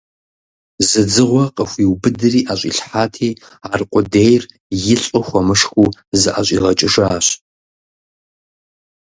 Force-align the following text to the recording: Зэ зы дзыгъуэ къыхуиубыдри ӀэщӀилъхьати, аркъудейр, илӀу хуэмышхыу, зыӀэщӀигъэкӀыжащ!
Зэ 0.87 0.87
зы 0.93 1.03
дзыгъуэ 1.07 1.45
къыхуиубыдри 1.55 2.41
ӀэщӀилъхьати, 2.47 3.29
аркъудейр, 3.73 4.43
илӀу 4.93 5.23
хуэмышхыу, 5.27 5.89
зыӀэщӀигъэкӀыжащ! 6.21 7.27